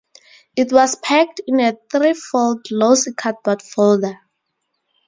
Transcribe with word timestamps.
It 0.55 0.73
was 0.73 0.95
packed 0.95 1.41
in 1.45 1.59
a 1.59 1.77
threefold 1.91 2.63
glossy 2.67 3.13
cardboard 3.13 3.61
folder. 3.61 4.17